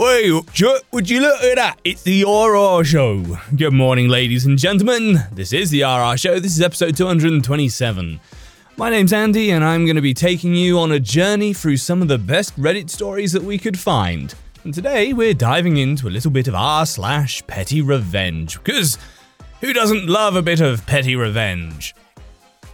[0.00, 1.76] Hey, would you look at that?
[1.84, 3.22] It's the RR Show.
[3.54, 5.18] Good morning, ladies and gentlemen.
[5.30, 6.40] This is the RR Show.
[6.40, 8.18] This is episode 227.
[8.78, 12.00] My name's Andy, and I'm going to be taking you on a journey through some
[12.00, 14.34] of the best Reddit stories that we could find.
[14.64, 18.96] And today we're diving into a little bit of r slash petty revenge, because
[19.60, 21.94] who doesn't love a bit of petty revenge?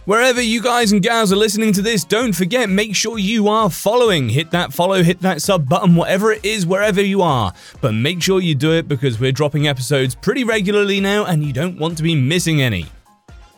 [0.07, 3.69] Wherever you guys and gals are listening to this, don't forget, make sure you are
[3.69, 4.29] following.
[4.29, 7.53] Hit that follow, hit that sub button, whatever it is, wherever you are.
[7.81, 11.51] But make sure you do it because we're dropping episodes pretty regularly now and you
[11.51, 12.85] don't want to be missing any.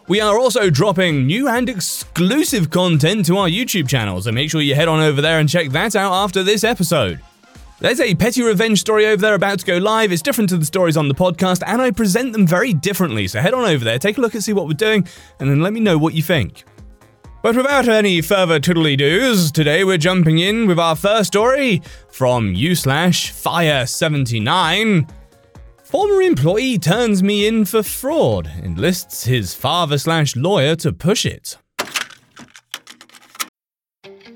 [0.08, 4.62] We are also dropping new and exclusive content to our YouTube channel, so make sure
[4.62, 7.22] you head on over there and check that out after this episode.
[7.82, 10.12] There's a petty revenge story over there about to go live.
[10.12, 13.26] It's different to the stories on the podcast, and I present them very differently.
[13.30, 15.08] So head on over there, take a look and see what we're doing,
[15.40, 16.66] and then let me know what you think.
[17.42, 22.54] But without any further tiddly doos, today we're jumping in with our first story from
[22.54, 25.08] u slash fire 79.
[25.82, 31.58] Former employee turns me in for fraud, enlists his father slash lawyer to push it.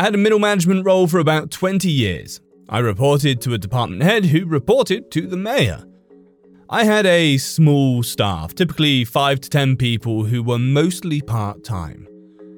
[0.00, 2.40] I had a middle management role for about 20 years.
[2.70, 5.84] I reported to a department head who reported to the mayor.
[6.70, 12.08] I had a small staff, typically 5 to 10 people who were mostly part time.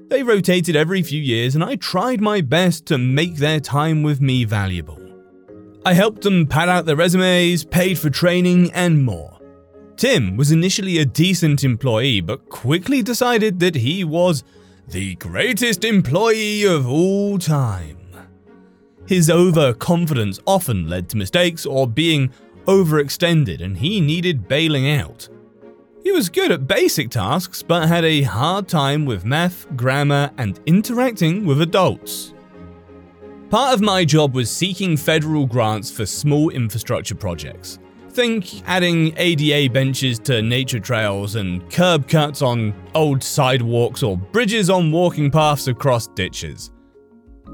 [0.08, 4.20] They rotated every few years, and I tried my best to make their time with
[4.20, 5.00] me valuable.
[5.84, 9.36] I helped them pad out their resumes, paid for training, and more.
[9.97, 14.44] Tim was initially a decent employee, but quickly decided that he was
[14.92, 17.97] the greatest employee of all time.
[19.06, 22.30] His overconfidence often led to mistakes or being
[22.66, 25.30] overextended, and he needed bailing out.
[26.03, 30.60] He was good at basic tasks, but had a hard time with math, grammar, and
[30.66, 32.34] interacting with adults.
[33.48, 37.78] Part of my job was seeking federal grants for small infrastructure projects.
[38.12, 44.69] Think adding ADA benches to nature trails and curb cuts on old sidewalks or bridges
[44.69, 46.72] on walking paths across ditches.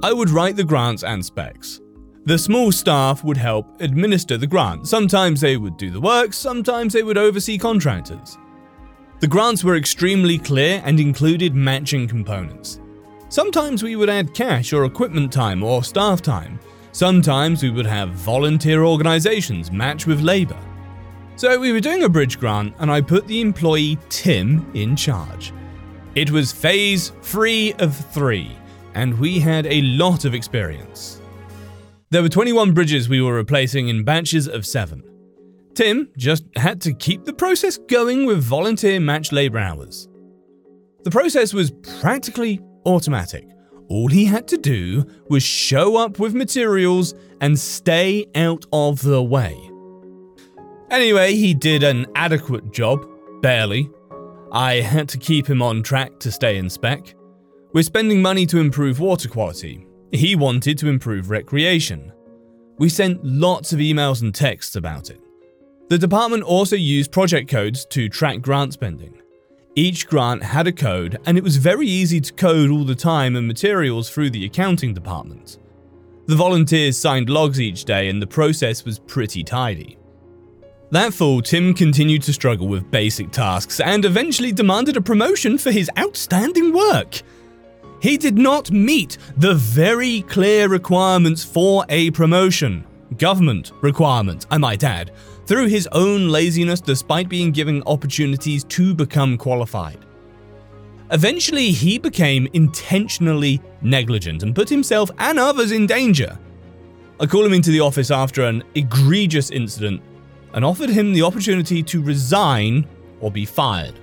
[0.03, 1.81] I would write the grants and specs.
[2.25, 4.89] The small staff would help administer the grant.
[4.89, 8.37] Sometimes they would do the work, sometimes they would oversee contractors.
[9.21, 12.81] The grants were extremely clear and included matching components.
[13.29, 16.59] Sometimes we would add cash or equipment time or staff time,
[16.93, 20.59] Sometimes we would have volunteer organizations match with labor.
[21.37, 25.53] So we were doing a bridge grant, and I put the employee Tim in charge.
[26.15, 28.51] It was phase three of three,
[28.95, 31.21] and we had a lot of experience.
[32.11, 35.05] There were 21 bridges we were replacing in batches of seven.
[35.75, 40.09] Tim just had to keep the process going with volunteer match labor hours.
[41.05, 41.71] The process was
[42.01, 43.47] practically automatic.
[43.89, 49.23] All he had to do was show up with materials and stay out of the
[49.23, 49.59] way.
[50.91, 53.07] Anyway, he did an adequate job,
[53.41, 53.91] barely.
[54.53, 57.15] I had to keep him on track to stay in spec.
[57.73, 59.87] We're spending money to improve water quality.
[60.13, 62.13] He wanted to improve recreation.
[62.79, 65.21] We sent lots of emails and texts about it.
[65.89, 69.21] The department also used project codes to track grant spending.
[69.79, 73.37] Each grant had a code, and it was very easy to code all the time
[73.37, 75.59] and materials through the accounting department.
[76.27, 79.97] The volunteers signed logs each day, and the process was pretty tidy.
[80.91, 85.71] That fall, Tim continued to struggle with basic tasks and eventually demanded a promotion for
[85.71, 87.23] his outstanding work.
[88.03, 92.85] He did not meet the very clear requirements for a promotion.
[93.17, 95.13] Government requirements, I might add,
[95.49, 99.99] through his own laziness despite being given opportunities to become qualified.
[101.11, 106.39] Eventually, he became intentionally negligent and put himself and others in danger.
[107.19, 110.03] I call him into the office after an egregious incident
[110.53, 112.87] and offered him the opportunity to resign
[113.21, 113.99] or be fired.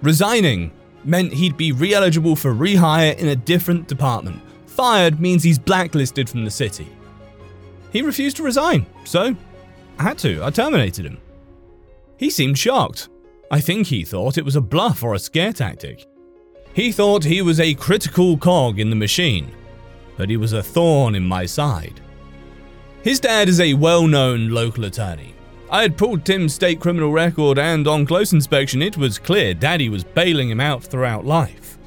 [0.00, 0.72] Resigning
[1.04, 4.40] meant he'd be re eligible for rehire in a different department.
[4.66, 6.88] Fired means he's blacklisted from the city.
[7.92, 9.36] He refused to resign, so
[9.98, 10.44] I had to.
[10.44, 11.18] I terminated him.
[12.16, 13.08] He seemed shocked.
[13.50, 16.06] I think he thought it was a bluff or a scare tactic.
[16.72, 19.50] He thought he was a critical cog in the machine,
[20.16, 22.00] but he was a thorn in my side.
[23.02, 25.34] His dad is a well known local attorney.
[25.70, 29.88] I had pulled Tim's state criminal record, and on close inspection, it was clear Daddy
[29.88, 31.78] was bailing him out throughout life.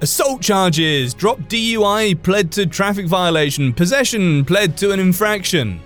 [0.00, 5.80] Assault charges, dropped DUI, pled to traffic violation, possession, pled to an infraction.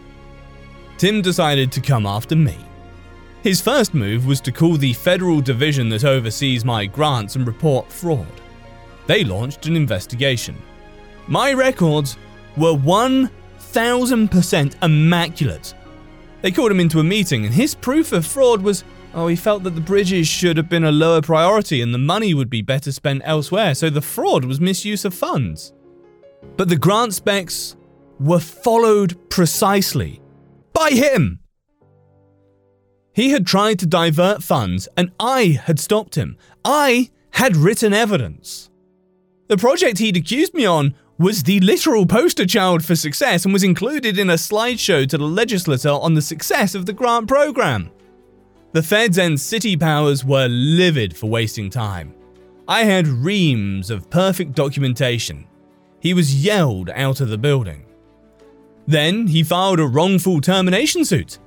[0.98, 2.56] Tim decided to come after me.
[3.42, 7.90] His first move was to call the federal division that oversees my grants and report
[7.90, 8.28] fraud.
[9.08, 10.56] They launched an investigation.
[11.26, 12.16] My records
[12.56, 15.74] were 1000% immaculate.
[16.40, 18.84] They called him into a meeting, and his proof of fraud was
[19.14, 22.32] oh, he felt that the bridges should have been a lower priority and the money
[22.32, 25.74] would be better spent elsewhere, so the fraud was misuse of funds.
[26.56, 27.76] But the grant specs
[28.18, 30.21] were followed precisely
[30.82, 31.38] by him.
[33.14, 36.36] He had tried to divert funds, and I had stopped him.
[36.64, 38.68] I had written evidence.
[39.48, 43.62] The project he'd accused me on was the literal poster child for success and was
[43.62, 47.90] included in a slideshow to the legislature on the success of the grant program.
[48.72, 52.12] The feds and city powers were livid for wasting time.
[52.66, 55.46] I had reams of perfect documentation.
[56.00, 57.84] He was yelled out of the building.
[58.86, 61.38] Then he filed a wrongful termination suit.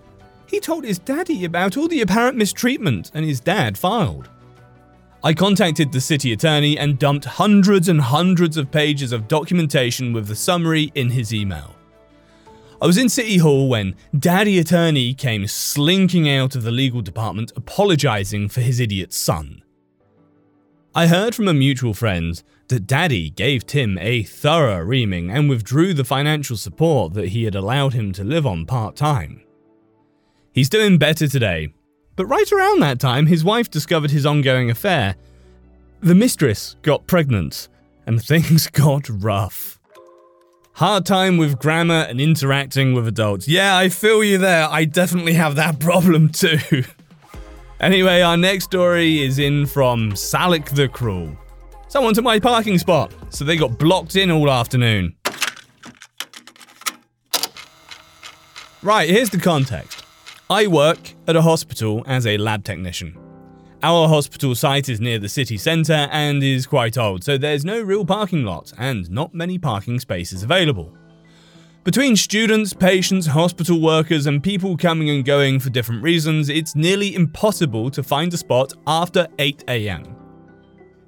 [0.47, 4.29] He told his daddy about all the apparent mistreatment, and his dad filed.
[5.23, 10.27] I contacted the city attorney and dumped hundreds and hundreds of pages of documentation with
[10.27, 11.75] the summary in his email.
[12.81, 17.51] I was in City Hall when Daddy Attorney came slinking out of the legal department
[17.55, 19.63] apologizing for his idiot son.
[20.95, 25.93] I heard from a mutual friend that Daddy gave Tim a thorough reaming and withdrew
[25.93, 29.43] the financial support that he had allowed him to live on part time.
[30.53, 31.73] He's doing better today
[32.15, 35.15] but right around that time, his wife discovered his ongoing affair.
[36.01, 37.67] The mistress got pregnant,
[38.05, 39.79] and things got rough.
[40.73, 43.47] Hard time with grammar and interacting with adults.
[43.47, 44.67] Yeah, I feel you there.
[44.69, 46.83] I definitely have that problem too.
[47.79, 51.37] Anyway, our next story is in from Salik the Cruel.
[51.87, 55.15] Someone took my parking spot, so they got blocked in all afternoon.
[58.81, 60.03] Right, here's the context.
[60.49, 63.17] I work at a hospital as a lab technician.
[63.81, 67.81] Our hospital site is near the city centre and is quite old, so there's no
[67.81, 70.95] real parking lot and not many parking spaces available.
[71.85, 77.13] Between students, patients, hospital workers, and people coming and going for different reasons, it's nearly
[77.13, 80.15] impossible to find a spot after 8am.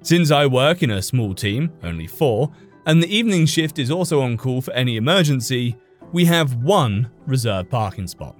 [0.02, 2.52] Since I work in a small team, only four,
[2.86, 5.76] and the evening shift is also on call for any emergency,
[6.12, 8.36] we have one reserved parking spot.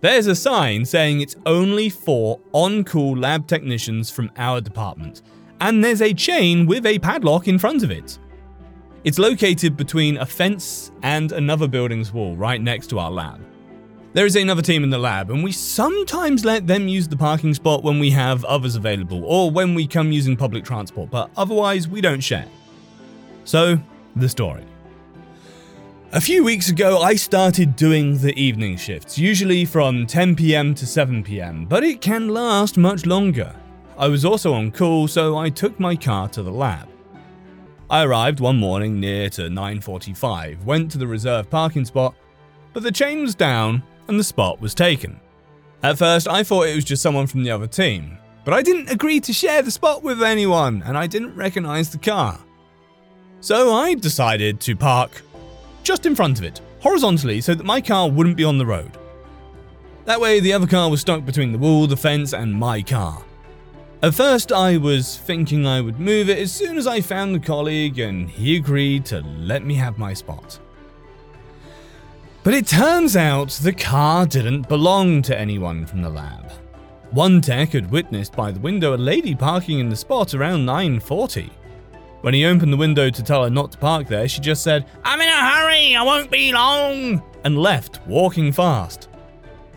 [0.00, 5.22] There's a sign saying it's only for on call lab technicians from our department,
[5.60, 8.16] and there's a chain with a padlock in front of it.
[9.02, 13.40] It's located between a fence and another building's wall right next to our lab.
[14.12, 17.54] There is another team in the lab, and we sometimes let them use the parking
[17.54, 21.88] spot when we have others available or when we come using public transport, but otherwise
[21.88, 22.44] we don't share.
[23.44, 23.78] So,
[24.16, 24.66] the story.
[26.12, 30.86] A few weeks ago, I started doing the evening shifts, usually from 10 pm to
[30.86, 33.56] 7 pm, but it can last much longer.
[33.96, 36.89] I was also on call, so I took my car to the lab.
[37.90, 42.14] I arrived one morning near to 9:45, went to the reserved parking spot,
[42.72, 45.18] but the chain was down and the spot was taken.
[45.82, 48.92] At first, I thought it was just someone from the other team, but I didn't
[48.92, 52.38] agree to share the spot with anyone and I didn't recognize the car.
[53.40, 55.22] So I decided to park
[55.82, 58.92] just in front of it, horizontally so that my car wouldn't be on the road.
[60.04, 63.24] That way, the other car was stuck between the wall, the fence, and my car.
[64.02, 67.38] At first, I was thinking I would move it as soon as I found the
[67.38, 70.58] colleague, and he agreed to let me have my spot.
[72.42, 76.50] But it turns out the car didn't belong to anyone from the lab.
[77.10, 81.50] One tech had witnessed by the window a lady parking in the spot around 940.
[82.22, 84.86] When he opened the window to tell her not to park there, she just said,
[85.04, 89.10] I'm in a hurry, I won't be long, and left, walking fast.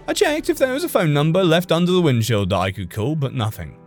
[0.08, 2.89] I checked if there was a phone number left under the windshield that I could
[2.89, 3.83] call, but nothing.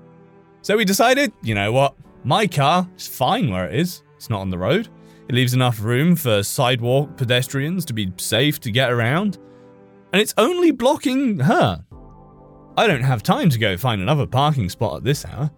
[0.66, 1.94] So we decided, you know what,
[2.24, 4.88] my car is fine where it is, it's not on the road.
[5.28, 9.38] It leaves enough room for sidewalk pedestrians to be safe to get around.
[10.12, 11.84] and it's only blocking her.
[12.76, 15.52] I don't have time to go find another parking spot at this hour,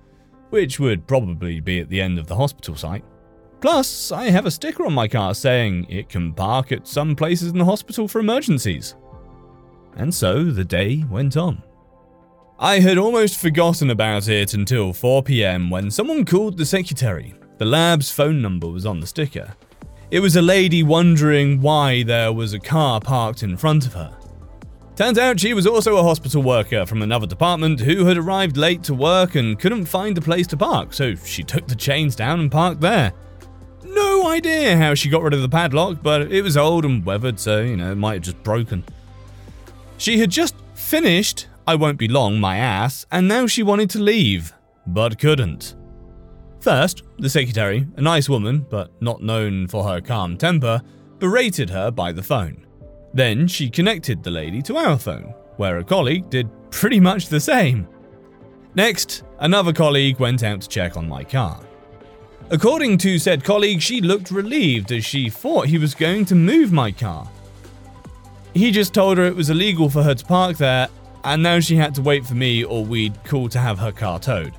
[0.50, 3.04] which would probably be at the end of the hospital site.
[3.62, 7.50] Plus, I have a sticker on my car saying it can park at some places
[7.50, 8.94] in the hospital for emergencies.
[9.96, 11.62] And so the day went on.
[12.60, 17.34] I had almost forgotten about it until 4 pm when someone called the secretary.
[17.58, 19.54] The lab's phone number was on the sticker.
[20.10, 24.12] It was a lady wondering why there was a car parked in front of her.
[24.96, 28.82] Turns out she was also a hospital worker from another department who had arrived late
[28.82, 32.40] to work and couldn't find a place to park, so she took the chains down
[32.40, 33.12] and parked there.
[33.84, 37.38] No idea how she got rid of the padlock, but it was old and weathered,
[37.38, 38.82] so, you know, it might have just broken.
[39.96, 43.98] She had just finished I Won't Be Long, my ass, and now she wanted to
[43.98, 44.54] leave,
[44.86, 45.76] but couldn't.
[46.60, 50.80] First, the secretary, a nice woman, but not known for her calm temper,
[51.18, 52.64] berated her by the phone.
[53.12, 57.38] Then she connected the lady to our phone, where a colleague did pretty much the
[57.38, 57.86] same.
[58.74, 61.60] Next, another colleague went out to check on my car.
[62.48, 66.72] According to said colleague, she looked relieved as she thought he was going to move
[66.72, 67.30] my car.
[68.54, 70.88] He just told her it was illegal for her to park there,
[71.24, 74.18] and now she had to wait for me or we'd call to have her car
[74.18, 74.54] towed.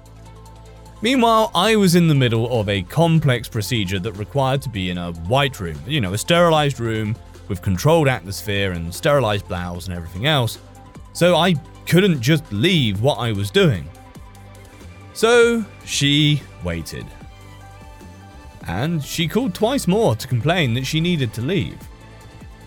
[1.01, 4.97] Meanwhile, I was in the middle of a complex procedure that required to be in
[4.97, 7.15] a white room, you know, a sterilized room
[7.47, 10.59] with controlled atmosphere and sterilized bowels and everything else,
[11.13, 11.55] so I
[11.87, 13.89] couldn't just leave what I was doing.
[15.13, 17.05] So she waited.
[18.67, 21.77] And she called twice more to complain that she needed to leave.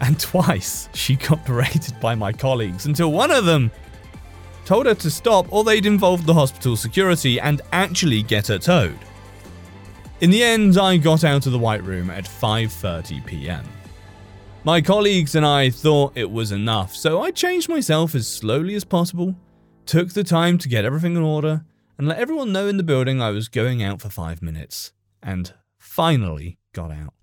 [0.00, 3.70] And twice she got berated by my colleagues until one of them
[4.64, 8.98] told her to stop or they'd involve the hospital security and actually get her towed.
[10.20, 13.64] In the end, I got out of the White Room at 5:30 p.m.
[14.64, 18.84] My colleagues and I thought it was enough, so I changed myself as slowly as
[18.84, 19.34] possible,
[19.86, 21.64] took the time to get everything in order,
[21.98, 25.52] and let everyone know in the building I was going out for 5 minutes, and
[25.78, 27.14] finally got out.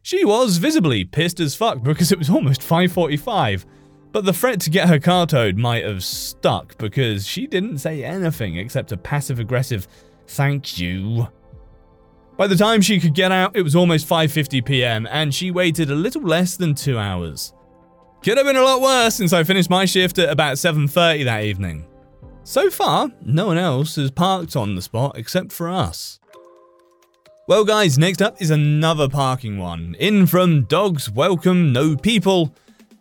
[0.00, 3.66] She was visibly pissed as fuck because it was almost 5:45
[4.12, 8.04] but the threat to get her car towed might have stuck because she didn't say
[8.04, 9.86] anything except a passive aggressive
[10.26, 11.28] thank you.
[12.36, 15.08] By the time she could get out, it was almost 5:50 p.m.
[15.10, 17.52] and she waited a little less than 2 hours.
[18.22, 21.44] Could have been a lot worse since I finished my shift at about 7:30 that
[21.44, 21.86] evening.
[22.44, 26.20] So far, no one else has parked on the spot except for us.
[27.48, 29.96] Well guys, next up is another parking one.
[29.98, 32.54] In from Dogs Welcome No People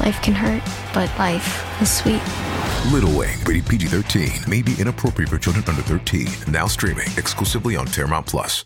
[0.00, 0.62] Life can hurt,
[0.94, 2.22] but life is sweet.
[2.90, 6.26] Little Wing, rated PG 13, may be inappropriate for children under 13.
[6.50, 8.64] Now streaming exclusively on Paramount Plus.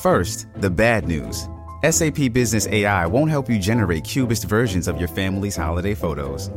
[0.00, 1.46] First, the bad news.
[1.84, 6.48] SAP Business AI won't help you generate cubist versions of your family's holiday photos.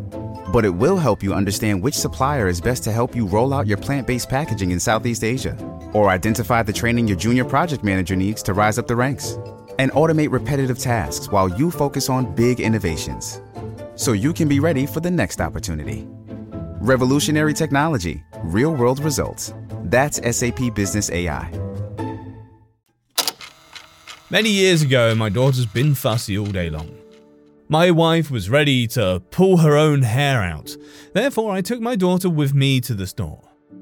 [0.53, 3.67] But it will help you understand which supplier is best to help you roll out
[3.67, 5.57] your plant based packaging in Southeast Asia,
[5.93, 9.37] or identify the training your junior project manager needs to rise up the ranks,
[9.77, 13.41] and automate repetitive tasks while you focus on big innovations
[13.99, 16.07] so you can be ready for the next opportunity.
[16.79, 19.53] Revolutionary technology, real world results.
[19.83, 21.51] That's SAP Business AI.
[24.29, 26.97] Many years ago, my daughter's been fussy all day long.
[27.67, 30.77] My wife was ready to pull her own hair out,
[31.13, 33.41] therefore, I took my daughter with me to the store.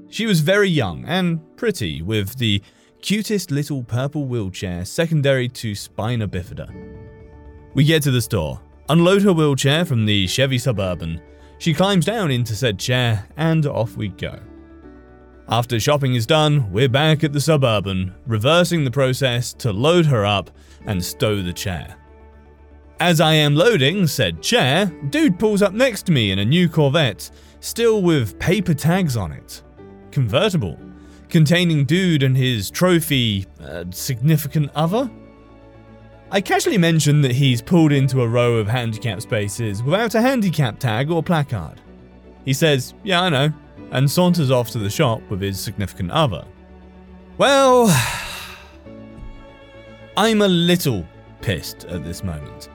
[0.10, 2.64] She was very young and pretty, with the
[3.04, 6.74] cutest little purple wheelchair secondary to spina bifida.
[7.76, 11.22] We get to the store, unload her wheelchair from the Chevy Suburban.
[11.60, 14.40] She climbs down into said chair, and off we go.
[15.50, 20.26] After shopping is done, we're back at the Suburban, reversing the process to load her
[20.26, 20.52] up
[20.86, 21.96] and stow the chair.
[23.00, 26.68] As I am loading said chair, dude pulls up next to me in a new
[26.68, 27.30] Corvette,
[27.60, 29.64] still with paper tags on it.
[30.12, 30.80] Convertible,
[31.30, 35.10] containing dude and his trophy uh, significant other?
[36.30, 40.78] I casually mention that he's pulled into a row of handicap spaces without a handicap
[40.78, 41.80] tag or placard.
[42.44, 43.54] He says, Yeah, I know,
[43.92, 46.46] and saunters off to the shop with his significant other.
[47.38, 47.88] Well,
[50.18, 51.08] I'm a little
[51.42, 52.68] pissed at this moment,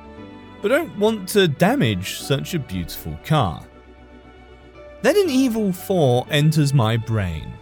[0.63, 3.63] but don't want to damage such a beautiful car.
[5.03, 7.53] Then an evil thought enters my brain.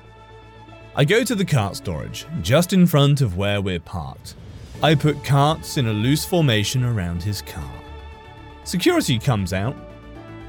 [0.94, 4.36] I go to the cart storage, just in front of where we're parked.
[4.82, 7.70] I put carts in a loose formation around his car.
[8.64, 9.76] Security comes out,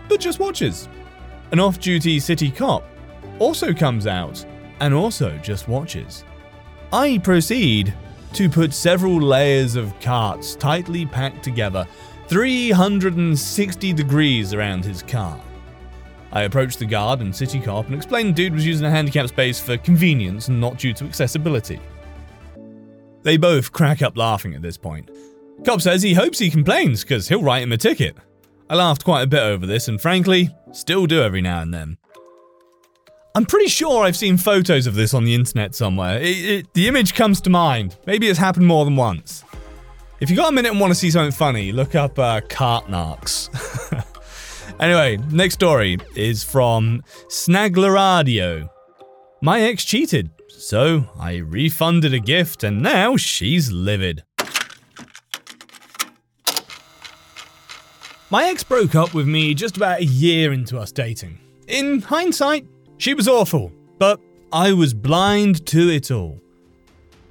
[0.08, 0.88] but just watches.
[1.52, 2.88] An off duty city cop
[3.40, 4.46] also comes out
[4.80, 6.24] and also just watches.
[6.94, 7.94] I proceed
[8.32, 11.86] to put several layers of carts tightly packed together
[12.28, 15.42] 360 degrees around his car.
[16.32, 19.28] I approached the guard and city cop and explained the dude was using a handicap
[19.28, 21.82] space for convenience and not due to accessibility.
[23.24, 25.10] They both crack up laughing at this point.
[25.64, 28.16] Cop says he hopes he complains because he'll write him a ticket.
[28.70, 31.98] I laughed quite a bit over this and frankly, still do every now and then.
[33.36, 36.20] I'm pretty sure I've seen photos of this on the internet somewhere.
[36.20, 37.98] It, it, the image comes to mind.
[38.06, 39.44] Maybe it's happened more than once.
[40.20, 42.86] If you got a minute and want to see something funny, look up uh, cart
[44.80, 48.70] anyway, next story is from Snagleradio.
[49.42, 54.24] My ex cheated, so I refunded a gift and now she's livid.
[58.30, 61.38] My ex broke up with me just about a year into us dating.
[61.68, 62.66] In hindsight,
[62.98, 64.20] she was awful, but
[64.54, 66.40] I was blind to it all.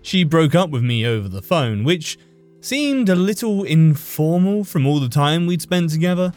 [0.03, 2.19] She broke up with me over the phone, which
[2.61, 6.33] seemed a little informal from all the time we'd spent together.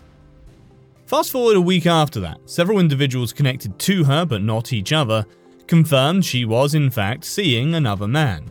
[1.08, 5.26] Fast forward a week after that, several individuals connected to her but not each other
[5.68, 8.50] confirmed she was in fact seeing another man.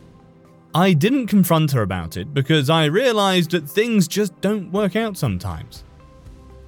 [0.75, 5.17] I didn't confront her about it because I realized that things just don't work out
[5.19, 5.85] sometimes.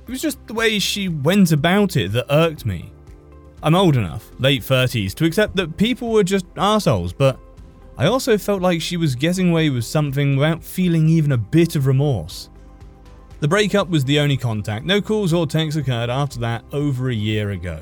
[0.06, 2.92] It was just the way she went about it that irked me.
[3.62, 7.40] I'm old enough, late 30s, to accept that people were just assholes, but
[7.96, 11.74] I also felt like she was getting away with something without feeling even a bit
[11.74, 12.50] of remorse.
[13.40, 17.14] The breakup was the only contact, no calls or texts occurred after that over a
[17.14, 17.80] year ago.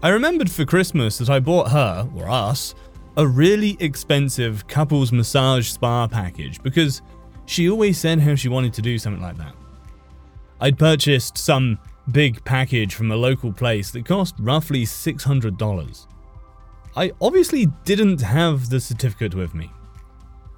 [0.00, 2.76] I remembered for Christmas that I bought her, or us,
[3.16, 7.02] a really expensive couples massage spa package because
[7.46, 9.56] she always said how she wanted to do something like that.
[10.60, 11.80] I'd purchased some
[12.12, 16.06] big package from a local place that cost roughly $600.
[16.94, 19.68] I obviously didn't have the certificate with me.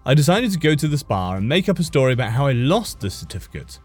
[0.05, 2.53] I decided to go to the spa and make up a story about how I
[2.53, 3.79] lost the certificate.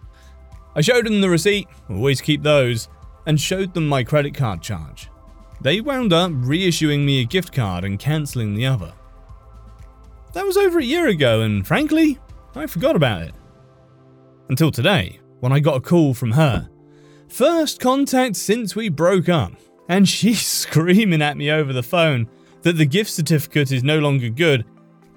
[0.75, 2.89] I showed them the receipt, always keep those,
[3.25, 5.09] and showed them my credit card charge.
[5.65, 8.93] They wound up reissuing me a gift card and cancelling the other.
[10.33, 12.19] That was over a year ago, and frankly,
[12.53, 13.33] I forgot about it.
[14.47, 16.69] Until today, when I got a call from her.
[17.29, 19.53] First contact since we broke up,
[19.89, 22.29] and she's screaming at me over the phone
[22.61, 24.65] that the gift certificate is no longer good,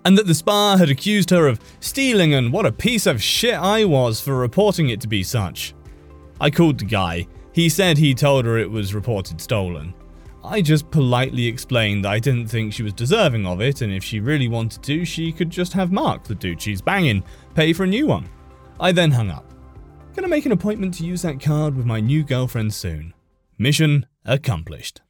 [0.07, 3.53] and that the spa had accused her of stealing, and what a piece of shit
[3.53, 5.75] I was for reporting it to be such.
[6.41, 7.27] I called the guy.
[7.53, 9.93] He said he told her it was reported stolen.
[10.45, 14.21] I just politely explained I didn't think she was deserving of it, and if she
[14.21, 17.25] really wanted to, she could just have Mark, the dude she's banging,
[17.55, 18.29] pay for a new one.
[18.79, 19.45] I then hung up.
[20.15, 23.15] Gonna make an appointment to use that card with my new girlfriend soon.
[23.59, 25.01] Mission accomplished.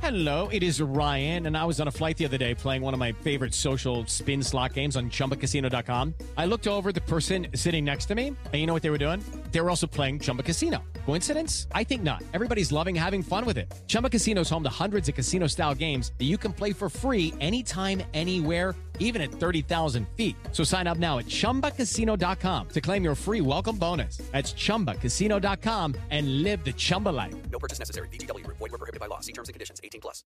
[0.00, 2.92] Hello, it is Ryan, and I was on a flight the other day playing one
[2.92, 6.14] of my favorite social spin slot games on chumbacasino.com.
[6.36, 8.98] I looked over the person sitting next to me, and you know what they were
[8.98, 9.24] doing?
[9.52, 10.82] They were also playing Chumba Casino.
[11.06, 11.66] Coincidence?
[11.72, 12.22] I think not.
[12.34, 13.72] Everybody's loving having fun with it.
[13.86, 16.90] Chumba Casino is home to hundreds of casino style games that you can play for
[16.90, 20.36] free anytime, anywhere even at 30,000 feet.
[20.52, 24.18] So sign up now at ChumbaCasino.com to claim your free welcome bonus.
[24.32, 27.34] That's ChumbaCasino.com and live the Chumba life.
[27.50, 28.08] No purchase necessary.
[28.08, 28.46] VGW.
[28.46, 29.20] Void were prohibited by law.
[29.20, 29.80] See terms and conditions.
[29.82, 30.24] 18 plus.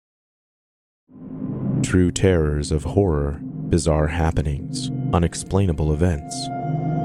[1.83, 6.35] True terrors of horror, bizarre happenings, unexplainable events.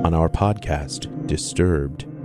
[0.04, 2.05] On our podcast, Disturbed,